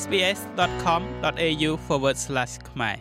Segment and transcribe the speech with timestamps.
[0.00, 1.70] sbs.com.au/
[2.70, 2.96] ខ្មែរ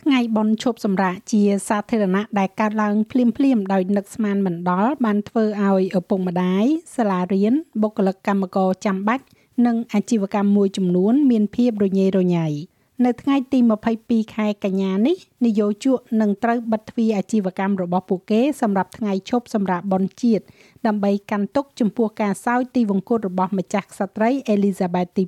[0.00, 6.64] ថ្ងៃបុណ្យឈប់សម្រាកជាសាធារណៈដែលកើតឡើងភ្លាមៗដោយនឹកស្មានមិនដល់បានធ្វើឲ្យឪពុកម្ដាយ
[6.96, 9.24] សាលារៀនបុគ្គលិកកម្មករចាំបាច់
[9.66, 12.46] និងអាជីវកម្មមួយចំនួន មានភាពរញ៉េរញ៉ៃ។
[13.04, 13.58] នៅថ្ងៃទី
[13.96, 20.44] 22ខែកញ្ញានេះនយោជកនឹងត្រូវបិទទ្វារអាជីវកម្មរបស់ពួកគេសម្រាប់ថ្ងៃឈប់សម្រាកបុណ្យជាតិ
[20.86, 25.24] ដើម្បីកាន់ទុកចំពោះការសោយទីវង្គតរបស់ម្ចាស់ក្សត្រីអេលីសាបេតទី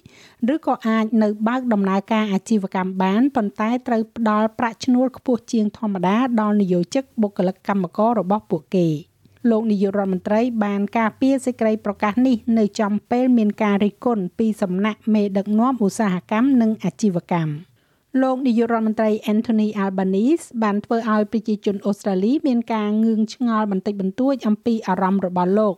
[0.00, 8.88] 2ឬក៏អាចនៅបើកដំណើរការអាជីវកម្មបានប៉ុន្តែត្រូវផ្ដល់ប្រាក់ឈ្នួលខ្ពស់ជាងធម្មតាដល់នយោជកបុគ្គលិកកម្មកររបស់ពួកគេ។
[9.50, 17.52] លោកនាយករដ្ឋមន្ត្រីបានការពារសេចក្តីប្រកាសនេះនៅចំពេលមានការរិះគន់ពីសំណាក់មេដឹកនាំឧស្សាហកម្មនិងអាជីវកម្ម
[18.22, 25.74] លោកនាយករដ្ឋមន្ត្រី Anthony Albanese បានធ្វើឲ្យប្រជាជនអូស្ត្រាលីមានការងឿងឆ្ងល់បន្តិចបន្តួចអំពីអារម្មណ៍របស់លោក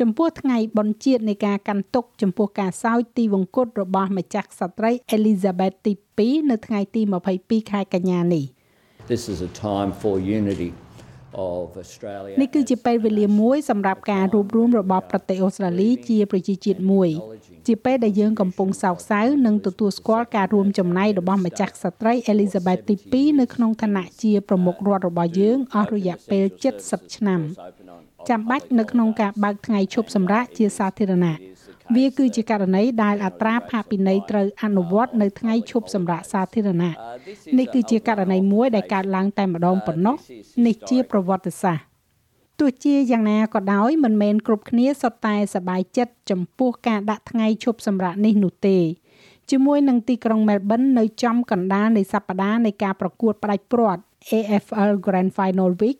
[0.00, 7.02] ចំពោះថ្ងៃបុណ្យជាតិនៃការកាន់ទុកចំពោះការសោយទីវង្គតរបស់ម្ចាស់ក្សត្រី Elizabeth ទី2នៅថ្ងៃទី
[7.36, 8.44] 22ខែកញ្ញានេះ
[9.12, 10.70] This is a time for unity
[12.40, 17.08] នេះគឺជាពេលវេលាមួយសម្រាប់ការរួបរวมរបស់ប្រទេសអូស្ត្រាលីជាប្រជាជាតិមួយ
[17.66, 26.44] ជាពេលដែលយើងកំពុងសោកសៅនិងទទួលស្គាល់ការរួមចំណែករបស់ម្ចាស់ក្សត្រីអេលីសាបេតទី2នៅក្នុងឋានៈជាប្រមុខរដ្ឋរបស់យើងអស់រយៈពេល
[26.82, 27.40] 70ឆ្នាំ
[28.28, 31.36] ចាំបាច់នៅក្នុងការបើកថ្ងៃឈប់សម្រាកជាសាធារណៈ
[31.96, 36.94] វាគឺជាករណីដែលអត្រាផាកពិន័យត្រូវអនុវត្តនៅថ្ងៃឈប់សម្រាកសាធារណៈ
[37.58, 40.16] នេះគឺជាករណីមួយដែលកើតឡើងតែម្ដងប៉ុណ្ណោះ
[40.66, 41.84] នេះជាប្រវត្តិសាស្ត្រ
[42.60, 48.78] ទោះជាយ៉ាងណាក៏ដោយមិនមែនគ្រប់គ្នាសុទ្ធតែសប្បាយចិត្តចំពោះការដាក់ថ្ងៃឈប់សម្រាកនេះនោះទេ
[49.50, 55.98] ជាមួយនឹងទីក្រុង Melbourne នៅចំកណ្ដាលនៃសប្តាហ៍នៃការប្រកួតផ្ដាច់ព្រាត់ AFL Grand Final Week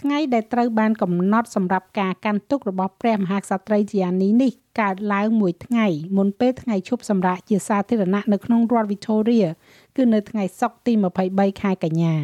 [0.00, 9.46] ថ្ងៃដែលត្រូវបានកំណត់សម្រាប់ការកាន់ទុករបស់ព្រះមហាក្សត្រីជាអានីនេះកើតឡើងមួយថ្ងៃមុនពេលថ្ងៃឈប់សម្រាកជាសាធារណៈនៅក្នុងរដ្ឋ Victoria
[9.96, 10.92] គឺនៅថ្ងៃសុក្រទី
[11.28, 12.14] 23ខែកញ្ញា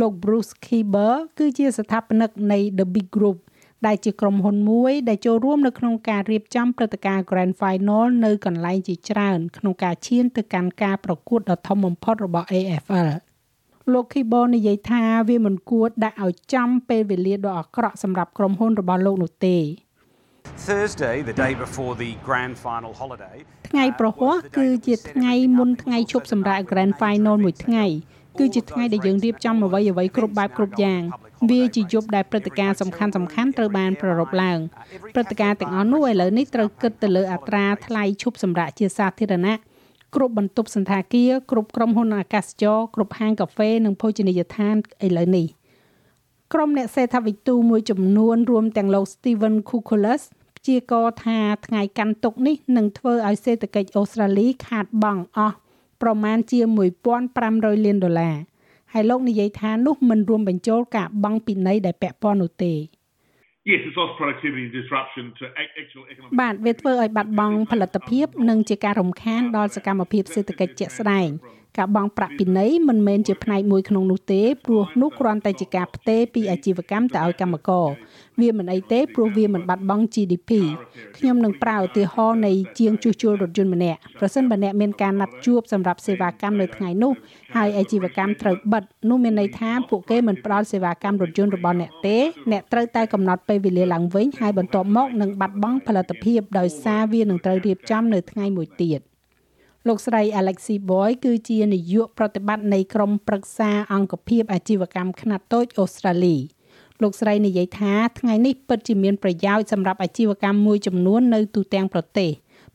[0.00, 3.38] លោក Bruce Kieber គឺជាស្ថាបនិកនៃ The Big Group
[3.86, 13.10] ដែលជាក្រុមហ៊ុនមួយដែលចូលរួមនៅក្នុងការរៀបចំព្រឹត្តិការណ៍ Grand Final នៅកន្លែងជាច្រើនក្នុងការឈានទៅកាន់ការប្រកួតដ៏ធំបំផុតរបស់ AFL
[13.92, 19.58] លោក Kibo និយាយថាវាមិនគួរដាក់ឲ្យចំពេលវេលាដ៏អាក្រក់សម្រាប់ក្រុមហ៊ុនរបស់លោកនោះទេ
[20.68, 23.36] Thursday the day before the grand final holiday
[23.68, 27.84] ថ្ងៃប្រហ័សគឺជាថ្ងៃមុនថ្ងៃឈប់សម្រាក Grand Final មួយថ្ងៃ
[28.38, 31.02] គឺជាថ្ងៃដែលយើងរៀបចំអ្វីអ្វីគ្រប់បែបគ្រប់យ៉ាង
[31.50, 34.58] វាជាយប់ដែលព្រឹត្តិការណ៍សំខាន់សំខាន់ត្រូវបានប្រារព្ធឡើង
[35.14, 39.56] ព្រឹត្តិការណ៍ទាំងអស់នោះឥឡូវនេះត្រូវគិតទៅលើអត្រាថ្លៃឈប់សម្រាកជាសាធារណៈ
[40.14, 45.46] គ្រប់បន្ទប់សន្តាគារគ្រប់ក្រុមហ៊ុនអាកាសចរគ្រប់ហាងកាហ្វេនិងភោជនីយដ្ឋានឥឡូវនេះ
[46.52, 50.22] ក្រុមអ្នកសេដ្ឋវិទូមួយចំនួនរួមទាំងលោក Steven Kukulas
[50.56, 55.56] ព្យាករថាថ្ងៃកាន់ទុកនេះនឹងធ្វើឲ្យសេដ្ឋកិច្ចអូស្ត្រាលីខាតបង់អស់
[56.02, 56.60] ប្រមាណជា
[57.22, 58.36] 1500លានដុល្លារ
[58.92, 62.72] ហើយលោកនិយាយថានោះមិនរួមបញ្ចូលការបង់ពិន័យដែលពាក់ព័ន្ធនោះទេ
[63.70, 65.44] Yes it's lost productivity and disruption to
[65.82, 71.28] actual economic បាទវាធ្វើឲ្យបាត់បង់ផលិតភាព និងជាការរំខានដល់សកម្មភាពសេដ្ឋកិច្ចជាក់ស្ដែង
[71.78, 77.88] ការបង់ប្រាក់ពិន័យមិនមែនជាផ្នែកមួយក្នុងនោះទេព្រោះនោះគ្រាន់តែជាការផ្ទេរពីអាជីវកម្មទៅឲ្យកម្មករ
[78.40, 80.50] វាមិនអីទេព្រោះវាមិនបាត់បង់ GDP
[81.16, 87.12] ខ្ញុំនឹងប្រើឧទាហរណ៍នៃជាងជួសជុលរថយន្តម្នាក់ប្រសិនបើអ្នកមានការណាត់ជួបសម្រាប់សេវាកម្មនៅថ្ងៃនោះ
[87.56, 92.18] ហើយអាជីវកម្មត្រូវបិទនោះមានន័យថាពួកគេមិនផ្ដល់សេវាកម្មរថយន្តរបស់អ្នកទេ
[92.52, 99.00] អ្នកត្រូវតែកំណត់ពេលវេលាឡើងវិញហើយបន្ទាប់មកនឹងបាត់បង់ផលិតភាពដោយសារវានឹងត្រូវរៀបចំនៅថ្ងៃមួយទៀត
[99.88, 106.36] លោកស្រី Alexi Boy គឺជានាយកប្រតិបត្តិនៃក្រុមប្រឹក្សាអង្គភាពអាជីវកម្មខ្នាតតូចអូស្ត្រាលី
[107.02, 112.30] លោកស្រីនិយាយថាថ្ងៃនេះពិតជាមានប្រយោជន៍សម្រាប់អាជីវកម្មមួយចំនួននៅទូទាំងប្រទេស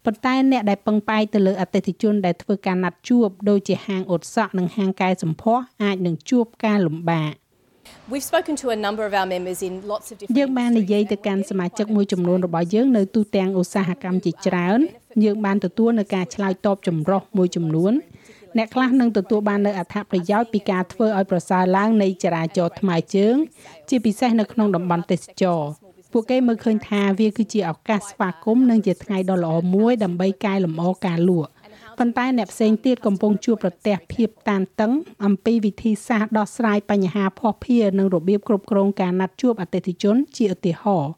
[0.05, 7.33] ប៉ុន្តែអ្នកដែលពឹងផ្អែកទៅលើអតិថិជនដែលធ្វើការណាត់ជួបដូចជាហាងអ៊ុតសក់និងហាងកែសម្ផស្សអាចនឹងជួបការលំបាក
[8.11, 14.79] We've spoken to a number of our members in lots of different យើងបាននិយាយទៅកាន់សមាជិកមួយចំនួនរបស់យើងនៅទូទាំងឧស្សាហកម្មជាច្រើន
[15.23, 17.93] យើងបានទទួលនៅការឆ្លើយតបចម្រុះមួយចំនួន
[18.57, 23.35] អ្នកខ្លះនឹងទទួលបាននូវអត្ថប្រយោជន៍ពីការធ្វើឲ្យប្រសើរឡើងនៃចរាចរណ៍ថ្មើរជើង
[23.89, 25.61] ជាពិសេសនៅក្នុងតំបន់ទេសចរ
[26.11, 31.49] ពួកគេមើលឃើញថាវាគឺជាឱកាសស្វាគមន៍និងជាថ្ងៃដ៏ល្អមួយដើម្បីកែលម្អការលក់
[31.97, 34.91] ប៉ុន្តែអ្នកផ្សេងទៀតកំពុងជួបប្រទះភាពតានតឹង
[35.25, 41.13] អំពីវិធីសាស្ត្រដោះស្រាយបញ្ហាភ័ស្តុភារនិងរបៀបគ្រប់គ្រងការណាត់ជួបអតិថិជនជាឧទាហរណ៍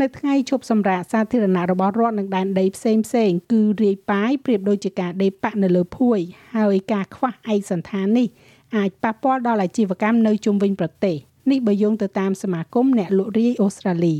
[0.00, 6.18] នៅថ្ងៃជប់សម្រាប់សាធារណៈរបស់រដ្ឋនឹងដែនដីផ្សេងផ្សេងគឺរាយប៉ាយប្រៀបដូចជាការដេកប៉ាក់នៅលើភួយ
[6.56, 8.28] ហើយការខ្វះឯកសន្តាននេះ
[8.76, 11.16] អាចប៉ះពាល់ដល់អាជីវកម្មនៅជុំវិញប្រទេស
[11.50, 14.16] នេះបើយោងទៅតាមសមាគមអ្នកលក់រាយអូស្ត្រាលី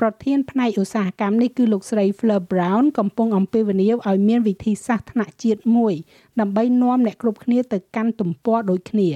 [0.00, 5.94] ប្រធានផ្នែកឧស្សាហកម្មនេះគឺលោកស្រី Fleur Brown កំពុងអំពាវនាវឲ្យមានវិធីសាស្ត្រថ្នាក់ជាតិមួយ
[6.40, 9.10] ដើម្បីនាំអ្នកគ្រប់គ្នាទៅកាន់ទំព័រដូចគ្នា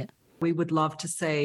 [0.49, 1.41] We would love to see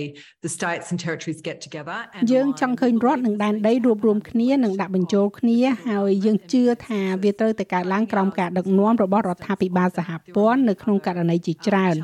[0.46, 5.58] the states and territories get together and យើងចង់ឃើញរដ្ឋនិងដែនដីរួបរวมគ្នានិងដាក់បញ្ចូលគ្នា
[5.88, 11.96] ហើយយើងជឿថាវាត្រូវតែកើតឡើងក្រោមការដឹកនាំរបស់រដ្ឋាភិបាលសហព័ន្ធនៅក្នុងករណីជាច្រើន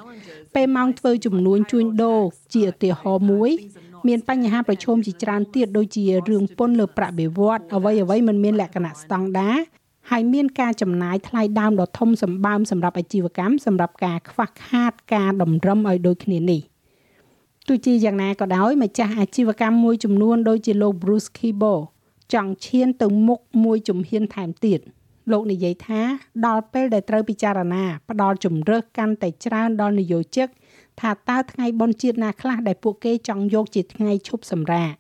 [0.56, 2.21] ពេលម៉ោងធ្វើចំនួនជួញដូរ
[2.53, 3.51] ជាឧទាហរណ៍មួយ
[4.08, 9.58] មានបញ្ហាប្រឈមជាច្រើនទៀតដូចជារឿងពន្ធលើប្រាក់បៀវត្សអ្វីអ្វីមិនមានលក្ខណៈស្តង់ដារ
[10.12, 16.62] ហើយមានការចំណាយថ្លៃដើមដ៏ធំសម្បើមសម្រាប់អាជីវកម្មសម្រាប់ការខ្វះខាតការតម្រឹមឲ្យដូចគ្នានេះ
[17.68, 21.74] ទោះជាយ៉ាងណាក៏ដោយម្ចាស់អាជីវកម្មមួយចំនួនដូចជាលោក Bruce Kibo
[22.34, 24.80] ចង់ឈានទៅមុខមួយជំហានថែមទៀត
[25.32, 26.02] លោកនិយាយថា
[26.46, 30.48] ដល់ពេលដែលត្រូវពិចារណាផ្ដល់ជំរើសកាន់តែច្រើនដល់នយោជិក
[31.01, 34.94] ថាតើថ្ងៃបុណ្យជាតិណាខ្លះដែលពួកគេចង់យកជាថ្ងៃឈប់សម្រាក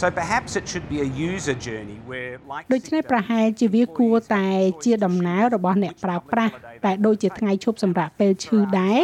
[0.00, 4.46] So perhaps it should be a user journey where like ដូច្នេះប្រហែលជាវាគួរតែ
[4.84, 6.54] ជាដំណើររបស់អ្នកប្រើប្រាស់
[6.84, 9.00] តែដូចជាថ្ងៃឈប់សម្រាកពេលឈឺដែរ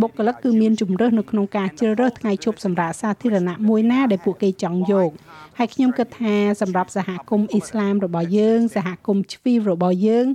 [0.00, 5.10] បុគ្គលិកគឺមានជំរើសនៅក្នុងការជ្រើសរើសថ្ងៃឈប់សម្រាកសាធារណៈមួយណាដែលពួកគេចង់យក
[5.58, 10.26] ហើយខ្ញុំគិតថាសម្រាប់សហគមន៍អ៊ីស្លាមរបស់យើងសហគមន៍ជ្វីរបស់យើង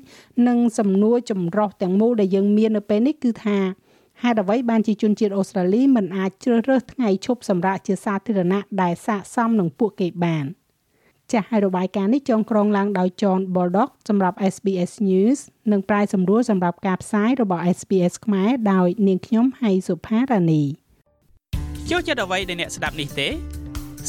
[0.47, 3.59] និងសំណួរចម្រុះទាំងមូលដែលយើងមាននៅពេលនេះគឺថា
[4.23, 10.45] ហេតុអ្វីបានជាជនជាតិអូស្ត្រាលីមិនអាចជ្រើសរើសថ្ងៃឈប់សម្រាកជាសាធារណៈដែលស័ក្តិសមនឹងពួកគេបាន
[11.31, 15.39] ចាស់ហើយរបាយការណ៍នេះចងក្រងឡើងដោយ John Baldock សម្រាប់ SBS News
[15.71, 20.63] និងប្រាយសម្រួលសម្រាប់ការផ្សាយរបស់ SBS ខ្មែរដោយនាងខ្ញុំហៃសុផារ៉ានី
[21.89, 23.27] ចូលចិត្តអ្វីដែលអ្នកស្ដាប់នេះទេ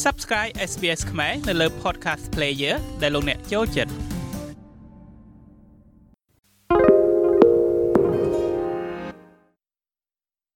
[0.04, 4.17] Subscribe SBS ខ្មែរនៅលើ Podcast Player ដែលលោកអ្នកចូលចិត្ត